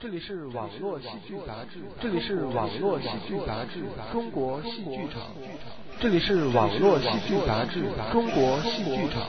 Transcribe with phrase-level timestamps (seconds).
[0.00, 3.80] 这里是网络戏剧杂志，这里是网络戏剧杂志
[4.12, 5.20] 《中国戏剧场》，
[6.00, 9.24] 这里是网络戏剧杂志《中国戏剧场》。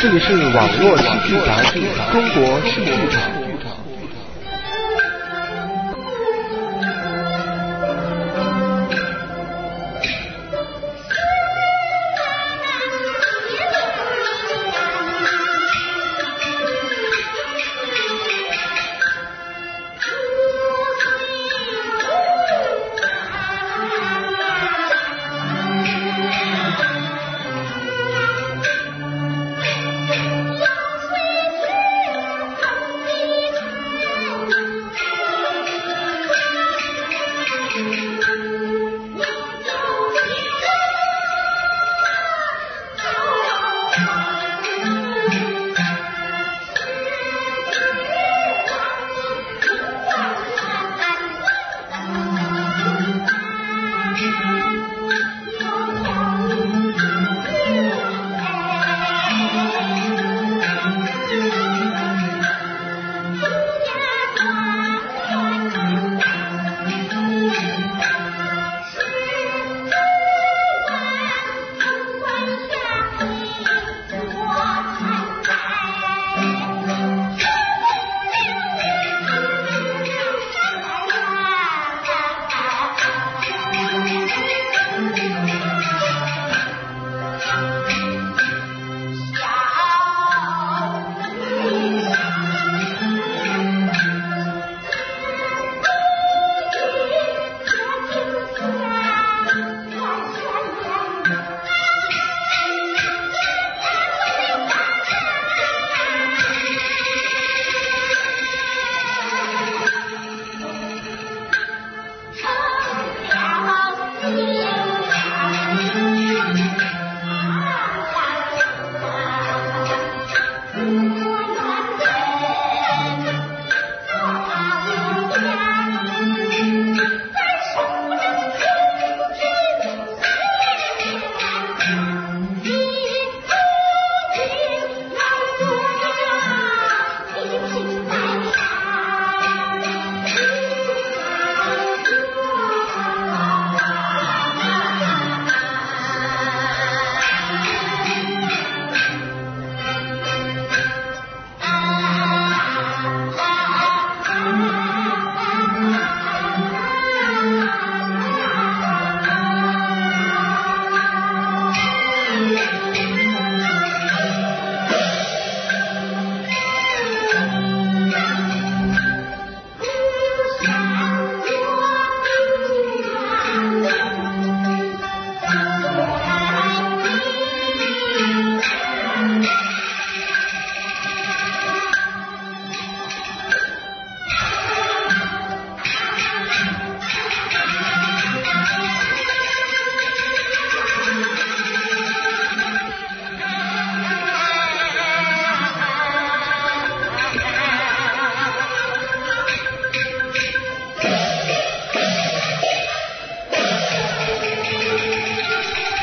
[0.00, 1.80] 这里是网络戏剧杂志
[2.12, 3.32] 《中国戏剧场》。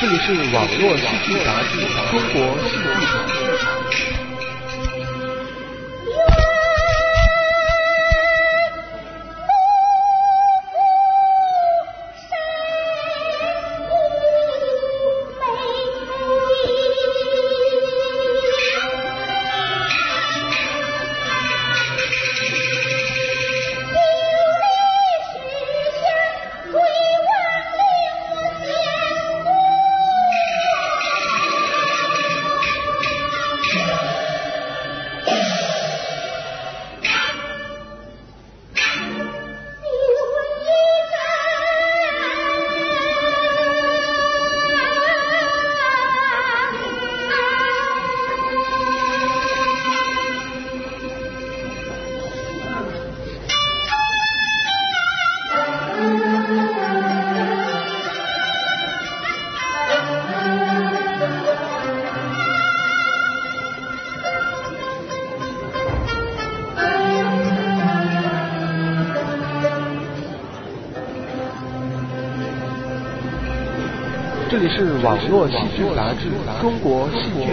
[0.06, 1.80] 这里是网络戏剧杂志
[2.12, 3.35] 中国戏剧
[74.70, 76.30] 是网络戏剧杂志
[76.62, 77.52] 《中国戏剧》。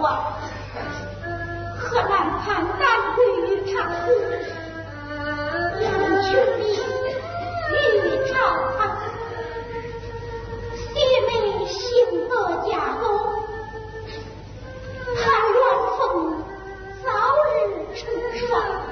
[0.00, 0.04] 我
[1.78, 2.82] 河南盼大
[3.14, 3.94] 贵于长河，
[5.80, 5.86] 杨
[6.22, 6.62] 秋碧
[7.98, 7.98] 于
[8.32, 8.32] 长
[8.78, 8.78] 堂，
[10.94, 10.96] 姐
[11.26, 11.30] 妹
[11.66, 11.74] 心
[12.28, 12.32] 得
[12.68, 13.02] 家和，
[15.16, 15.22] 盼
[15.52, 15.56] 鸾
[17.02, 17.06] 早
[17.48, 17.54] 日
[17.94, 18.00] 成
[18.38, 18.91] 双。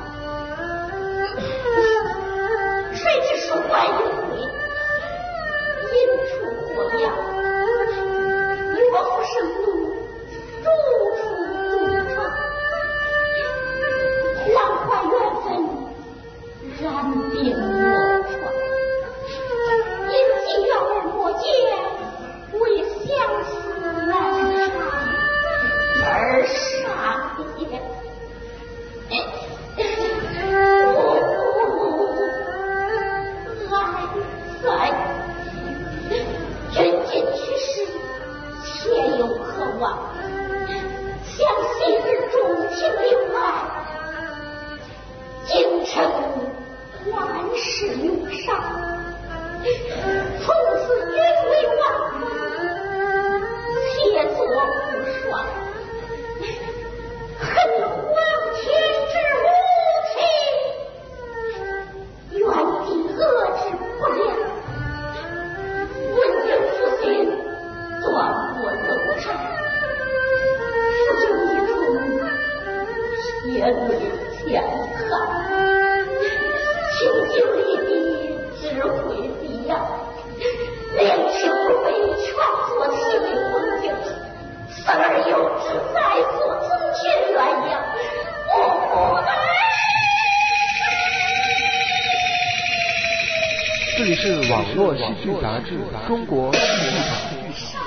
[94.21, 97.80] 是网络戏剧杂志中国戏剧